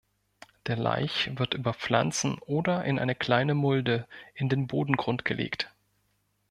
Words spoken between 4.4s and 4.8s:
den